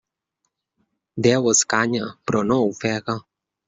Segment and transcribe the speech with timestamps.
[1.29, 3.23] Déu escanya però no ofega.